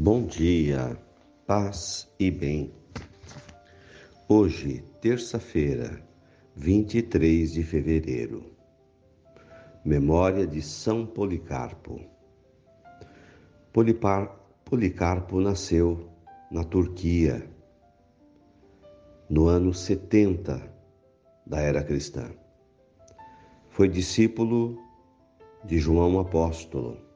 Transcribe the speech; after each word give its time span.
Bom 0.00 0.26
dia, 0.26 0.96
paz 1.44 2.08
e 2.20 2.30
bem. 2.30 2.72
Hoje, 4.28 4.84
terça-feira, 5.00 6.00
23 6.54 7.52
de 7.52 7.64
fevereiro. 7.64 8.54
Memória 9.84 10.46
de 10.46 10.62
São 10.62 11.04
Policarpo. 11.04 12.00
Polipar, 13.72 14.38
Policarpo 14.64 15.40
nasceu 15.40 16.08
na 16.48 16.62
Turquia 16.62 17.50
no 19.28 19.48
ano 19.48 19.74
70 19.74 20.62
da 21.44 21.58
era 21.58 21.82
cristã. 21.82 22.30
Foi 23.68 23.88
discípulo 23.88 24.78
de 25.64 25.76
João 25.76 26.20
Apóstolo 26.20 27.07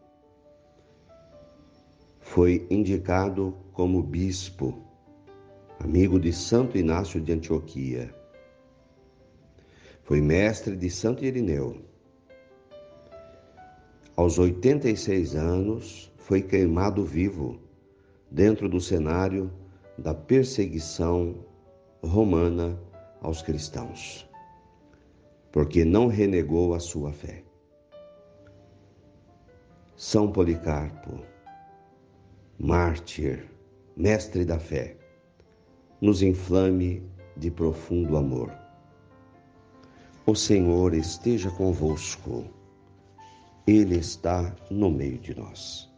foi 2.33 2.67
indicado 2.71 3.55
como 3.75 4.03
bispo, 4.03 4.83
amigo 5.79 6.19
de 6.19 6.33
Santo 6.33 6.79
Inácio 6.79 7.21
de 7.21 7.31
Antioquia. 7.31 8.11
Foi 10.03 10.23
mestre 10.23 10.75
de 10.75 10.89
Santo 10.89 11.27
Irineu. 11.27 11.85
Aos 14.17 14.39
86 14.39 15.35
anos, 15.37 16.11
foi 16.17 16.41
queimado 16.41 17.05
vivo 17.05 17.61
dentro 18.31 18.67
do 18.67 18.81
cenário 18.81 19.53
da 19.99 20.15
perseguição 20.15 21.45
romana 22.03 22.81
aos 23.21 23.43
cristãos, 23.43 24.27
porque 25.53 25.85
não 25.85 26.07
renegou 26.07 26.73
a 26.73 26.81
sua 26.81 27.13
fé. 27.13 27.45
São 29.95 30.33
Policarpo 30.33 31.31
mártir, 32.63 33.51
mestre 33.97 34.45
da 34.45 34.57
fé, 34.57 34.97
nos 36.01 36.23
inflame 36.23 37.03
de 37.37 37.51
profundo 37.51 38.17
amor. 38.17 38.53
O 40.25 40.37
Senhor 40.37 40.95
esteja 40.95 41.51
convosco, 41.51 42.45
Ele 43.67 43.97
está 43.97 44.55
no 44.71 44.93
meio 44.93 45.19
de 45.19 45.35
nós. 45.37 45.91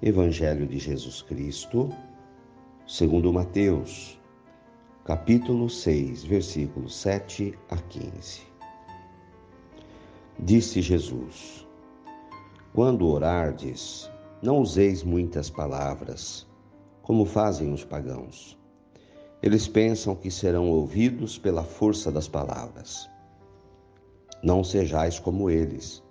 Evangelho 0.00 0.66
de 0.66 0.78
Jesus 0.78 1.20
Cristo, 1.20 1.94
segundo 2.86 3.30
Mateus, 3.30 4.18
capítulo 5.04 5.68
6, 5.68 6.24
versículos 6.24 6.96
7 6.96 7.52
a 7.68 7.76
15. 7.76 8.40
Disse 10.38 10.80
Jesus: 10.80 11.68
Quando 12.72 13.06
orardes, 13.06 14.10
não 14.42 14.58
useis 14.58 15.04
muitas 15.04 15.48
palavras, 15.48 16.48
como 17.00 17.24
fazem 17.24 17.72
os 17.72 17.84
pagãos. 17.84 18.58
Eles 19.40 19.68
pensam 19.68 20.16
que 20.16 20.32
serão 20.32 20.68
ouvidos 20.68 21.38
pela 21.38 21.62
força 21.62 22.10
das 22.10 22.26
palavras. 22.26 23.08
Não 24.42 24.64
sejais 24.64 25.20
como 25.20 25.48
eles, 25.48 26.02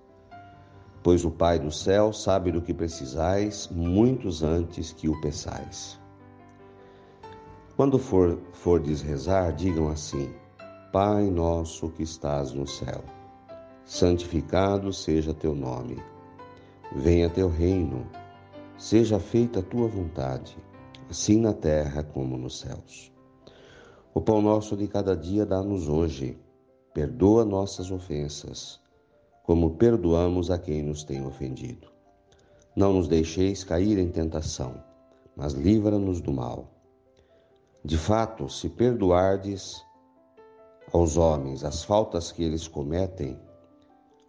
pois 1.04 1.26
o 1.26 1.32
Pai 1.32 1.60
do 1.60 1.72
céu 1.72 2.14
sabe 2.14 2.54
do 2.54 2.62
que 2.62 2.74
precisais 2.74 3.68
muitos 3.70 4.42
antes 4.44 4.94
que 4.94 5.10
o 5.10 5.20
peçais. 5.20 6.00
Quando 7.76 8.00
for, 8.00 8.40
fordes 8.54 9.02
rezar, 9.02 9.52
digam 9.52 9.90
assim: 9.90 10.34
Pai 10.94 11.30
nosso 11.30 11.90
que 11.90 12.04
estás 12.04 12.54
no 12.54 12.66
céu, 12.66 13.04
santificado 13.84 14.94
seja 14.94 15.34
teu 15.34 15.54
nome. 15.54 16.02
Venha 16.94 17.30
teu 17.30 17.50
reino 17.50 18.06
Seja 18.82 19.20
feita 19.20 19.60
a 19.60 19.62
tua 19.62 19.88
vontade, 19.88 20.58
assim 21.08 21.40
na 21.40 21.54
terra 21.54 22.02
como 22.02 22.36
nos 22.36 22.62
céus. 22.62 23.14
O 24.12 24.20
pão 24.20 24.42
nosso 24.42 24.76
de 24.76 24.88
cada 24.88 25.16
dia 25.16 25.46
dá-nos 25.46 25.88
hoje. 25.88 26.36
Perdoa 26.92 27.46
nossas 27.46 27.92
ofensas, 27.92 28.82
como 29.44 29.76
perdoamos 29.76 30.50
a 30.50 30.58
quem 30.58 30.82
nos 30.82 31.04
tem 31.04 31.24
ofendido. 31.24 31.90
Não 32.76 32.92
nos 32.92 33.08
deixeis 33.08 33.64
cair 33.64 34.00
em 34.00 34.10
tentação, 34.10 34.84
mas 35.36 35.54
livra-nos 35.54 36.20
do 36.20 36.34
mal. 36.34 36.66
De 37.86 38.00
fato, 38.00 38.50
se 38.50 38.68
perdoardes 38.68 39.86
aos 40.92 41.18
homens 41.18 41.64
as 41.64 41.84
faltas 41.84 42.32
que 42.32 42.44
eles 42.44 42.68
cometem, 42.68 43.40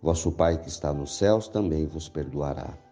vosso 0.02 0.30
Pai 0.30 0.60
que 0.60 0.69
está 0.69 0.92
nos 0.92 1.16
céus 1.16 1.48
também 1.48 1.86
vos 1.86 2.06
perdoará. 2.06 2.91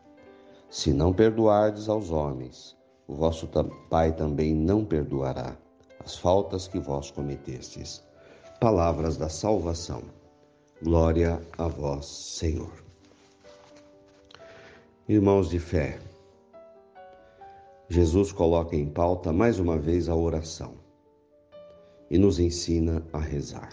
Se 0.71 0.93
não 0.93 1.13
perdoardes 1.13 1.89
aos 1.89 2.13
homens, 2.13 2.77
o 3.09 3.15
vosso 3.15 3.49
Pai 3.89 4.13
também 4.13 4.55
não 4.55 4.85
perdoará 4.85 5.57
as 5.99 6.17
faltas 6.17 6.69
que 6.69 6.79
vós 6.79 7.11
cometestes. 7.11 8.05
Palavras 8.61 9.17
da 9.17 9.29
salvação. 9.29 10.03
Glória 10.81 11.43
a 11.59 11.67
vós, 11.67 12.07
Senhor. 12.07 12.73
Irmãos 15.09 15.51
de 15.51 15.59
fé, 15.59 15.99
Jesus 17.89 18.31
coloca 18.31 18.77
em 18.77 18.89
pauta 18.89 19.33
mais 19.33 19.59
uma 19.59 19.77
vez 19.77 20.09
a 20.09 20.15
oração 20.15 20.75
e 22.09 22.17
nos 22.17 22.39
ensina 22.39 23.05
a 23.13 23.19
rezar. 23.19 23.71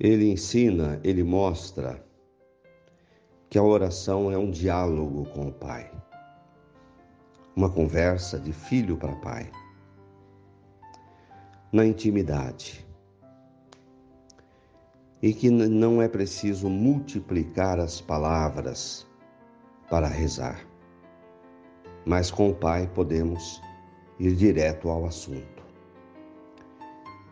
Ele 0.00 0.32
ensina, 0.32 1.00
ele 1.04 1.22
mostra 1.22 2.04
que 3.54 3.58
a 3.58 3.62
oração 3.62 4.32
é 4.32 4.36
um 4.36 4.50
diálogo 4.50 5.26
com 5.26 5.46
o 5.46 5.52
Pai, 5.52 5.88
uma 7.54 7.70
conversa 7.70 8.36
de 8.36 8.52
filho 8.52 8.96
para 8.96 9.14
pai, 9.14 9.48
na 11.72 11.86
intimidade. 11.86 12.84
E 15.22 15.32
que 15.32 15.50
não 15.50 16.02
é 16.02 16.08
preciso 16.08 16.68
multiplicar 16.68 17.78
as 17.78 18.00
palavras 18.00 19.06
para 19.88 20.08
rezar, 20.08 20.66
mas 22.04 22.32
com 22.32 22.50
o 22.50 22.54
Pai 22.56 22.90
podemos 22.92 23.62
ir 24.18 24.34
direto 24.34 24.88
ao 24.88 25.06
assunto. 25.06 25.62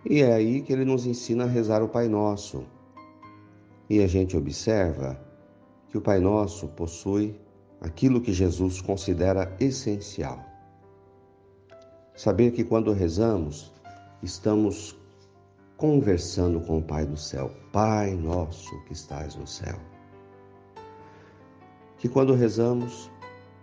E 0.09 0.22
é 0.22 0.32
aí 0.32 0.62
que 0.62 0.72
ele 0.72 0.84
nos 0.84 1.05
ensina 1.05 1.43
a 1.43 1.49
rezar 1.49 1.82
o 1.82 1.88
Pai 1.88 2.06
Nosso. 2.06 2.65
E 3.91 4.00
a 4.00 4.06
gente 4.06 4.37
observa 4.37 5.31
que 5.92 5.98
o 5.98 6.00
Pai 6.00 6.19
Nosso 6.19 6.69
possui 6.69 7.38
aquilo 7.82 8.22
que 8.22 8.32
Jesus 8.32 8.80
considera 8.80 9.54
essencial. 9.60 10.42
Saber 12.16 12.53
que 12.53 12.64
quando 12.64 12.94
rezamos, 12.94 13.70
estamos 14.22 14.98
conversando 15.76 16.62
com 16.62 16.78
o 16.78 16.82
Pai 16.82 17.04
do 17.04 17.19
céu, 17.19 17.50
Pai 17.70 18.14
Nosso 18.14 18.75
que 18.86 18.94
estás 18.94 19.36
no 19.36 19.47
céu. 19.47 19.78
Que 21.98 22.08
quando 22.08 22.32
rezamos, 22.32 23.10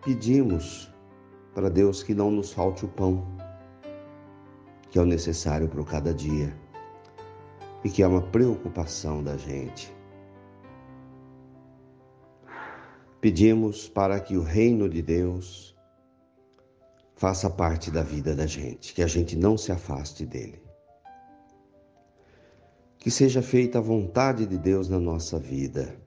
pedimos 0.06 0.88
para 1.56 1.68
Deus 1.68 2.04
que 2.04 2.14
não 2.14 2.30
nos 2.30 2.54
falte 2.54 2.86
o 2.86 2.90
pão, 2.90 3.26
que 4.92 5.00
é 5.00 5.02
o 5.02 5.06
necessário 5.06 5.68
para 5.68 5.84
cada 5.84 6.14
dia, 6.14 6.56
e 7.84 7.90
que 7.90 8.04
é 8.04 8.08
uma 8.08 8.22
preocupação 8.22 9.24
da 9.24 9.36
gente 9.36 9.98
Pedimos 13.22 13.90
para 13.90 14.18
que 14.22 14.38
o 14.38 14.44
reino 14.44 14.88
de 14.88 15.02
Deus 15.02 15.76
faça 17.16 17.50
parte 17.50 17.92
da 17.92 18.02
vida 18.02 18.34
da 18.34 18.46
gente, 18.46 18.94
que 18.94 19.04
a 19.04 19.08
gente 19.08 19.36
não 19.36 19.58
se 19.58 19.74
afaste 19.74 20.26
dele. 20.26 20.64
Que 22.98 23.12
seja 23.12 23.42
feita 23.42 23.80
a 23.80 23.82
vontade 23.82 24.46
de 24.46 24.58
Deus 24.58 24.88
na 24.88 25.00
nossa 25.00 25.38
vida. 25.38 25.98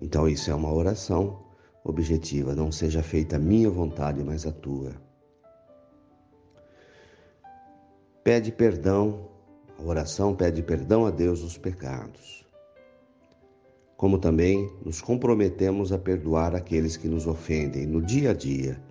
Então, 0.00 0.28
isso 0.28 0.52
é 0.52 0.54
uma 0.54 0.72
oração 0.72 1.44
objetiva. 1.82 2.54
Não 2.54 2.70
seja 2.70 3.02
feita 3.02 3.34
a 3.34 3.40
minha 3.40 3.70
vontade, 3.70 4.22
mas 4.22 4.46
a 4.46 4.52
tua. 4.52 4.94
Pede 8.22 8.52
perdão, 8.52 9.28
a 9.76 9.82
oração 9.82 10.34
pede 10.34 10.62
perdão 10.62 11.06
a 11.06 11.10
Deus 11.10 11.40
dos 11.40 11.58
pecados 11.58 12.40
como 14.00 14.16
também 14.16 14.72
nos 14.82 15.02
comprometemos 15.02 15.92
a 15.92 15.98
perdoar 15.98 16.56
aqueles 16.56 16.96
que 16.96 17.06
nos 17.06 17.26
ofendem 17.26 17.86
no 17.86 18.00
dia 18.00 18.30
a 18.30 18.32
dia. 18.32 18.82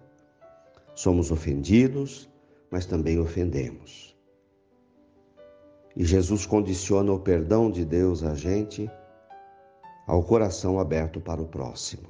Somos 0.94 1.31
ofendidos, 1.31 2.29
mas 2.69 2.85
também 2.85 3.17
ofendemos. 3.17 4.15
E 5.95 6.06
Jesus 6.06 6.45
condiciona 6.45 7.11
o 7.11 7.19
perdão 7.19 7.71
de 7.71 7.83
Deus 7.83 8.23
a 8.23 8.35
gente 8.35 8.88
ao 10.06 10.21
coração 10.21 10.79
aberto 10.79 11.19
para 11.19 11.41
o 11.41 11.47
próximo. 11.47 12.07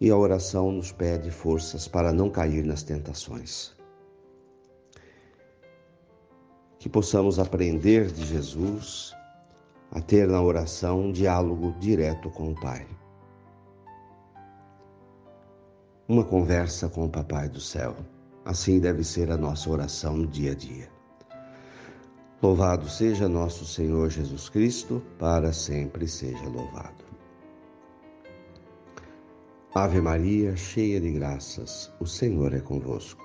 E 0.00 0.08
a 0.08 0.16
oração 0.16 0.70
nos 0.70 0.92
pede 0.92 1.32
forças 1.32 1.88
para 1.88 2.12
não 2.12 2.30
cair 2.30 2.64
nas 2.64 2.84
tentações. 2.84 3.74
Que 6.78 6.88
possamos 6.88 7.40
aprender 7.40 8.12
de 8.12 8.24
Jesus 8.24 9.15
a 9.96 10.00
ter 10.00 10.28
na 10.28 10.42
oração 10.42 11.06
um 11.06 11.12
diálogo 11.12 11.74
direto 11.80 12.30
com 12.30 12.52
o 12.52 12.54
Pai. 12.54 12.86
uma 16.08 16.24
conversa 16.24 16.88
com 16.88 17.04
o 17.04 17.08
Papai 17.08 17.48
do 17.48 17.60
Céu. 17.60 17.96
Assim 18.44 18.78
deve 18.78 19.02
ser 19.02 19.30
a 19.30 19.36
nossa 19.36 19.68
oração 19.68 20.16
no 20.16 20.26
dia 20.26 20.52
a 20.52 20.54
dia. 20.54 20.88
Louvado 22.40 22.88
seja 22.88 23.28
nosso 23.28 23.64
Senhor 23.64 24.08
Jesus 24.08 24.48
Cristo, 24.48 25.02
para 25.18 25.52
sempre 25.52 26.06
seja 26.06 26.48
louvado. 26.48 27.04
Ave 29.74 30.00
Maria, 30.00 30.54
cheia 30.54 31.00
de 31.00 31.10
graças, 31.10 31.92
o 31.98 32.06
Senhor 32.06 32.54
é 32.54 32.60
convosco. 32.60 33.24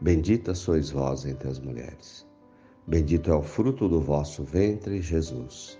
Bendita 0.00 0.54
sois 0.54 0.90
vós 0.90 1.26
entre 1.26 1.48
as 1.48 1.58
mulheres. 1.58 2.26
Bendito 2.86 3.30
é 3.30 3.34
o 3.34 3.42
fruto 3.42 3.88
do 3.88 4.00
vosso 4.00 4.42
ventre, 4.42 5.02
Jesus. 5.02 5.78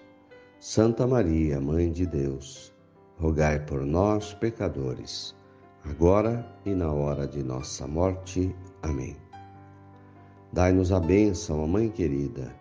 Santa 0.58 1.06
Maria, 1.06 1.60
Mãe 1.60 1.92
de 1.92 2.06
Deus, 2.06 2.72
rogai 3.18 3.60
por 3.60 3.84
nós, 3.84 4.32
pecadores, 4.32 5.36
agora 5.84 6.46
e 6.64 6.74
na 6.74 6.90
hora 6.90 7.26
de 7.28 7.42
nossa 7.42 7.86
morte. 7.86 8.56
Amém. 8.82 9.16
Dai-nos 10.52 10.92
a 10.92 10.98
bênção, 10.98 11.66
Mãe 11.68 11.90
querida, 11.90 12.54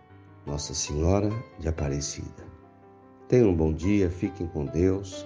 Nossa 0.45 0.73
Senhora 0.73 1.29
de 1.57 1.69
Aparecida. 1.69 2.43
Tenham 3.29 3.49
um 3.49 3.55
bom 3.55 3.73
dia, 3.73 4.09
fiquem 4.09 4.45
com 4.47 4.65
Deus, 4.65 5.25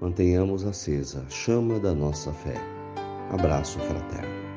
mantenhamos 0.00 0.66
acesa 0.66 1.24
a 1.26 1.30
chama 1.30 1.78
da 1.78 1.94
nossa 1.94 2.32
fé. 2.32 2.56
Abraço 3.30 3.78
fraterno. 3.78 4.49